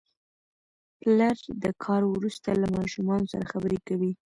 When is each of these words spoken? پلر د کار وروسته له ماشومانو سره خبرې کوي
پلر 0.99 1.37
د 1.63 1.65
کار 1.83 2.01
وروسته 2.13 2.49
له 2.61 2.67
ماشومانو 2.77 3.29
سره 3.33 3.49
خبرې 3.51 3.79
کوي 3.87 4.11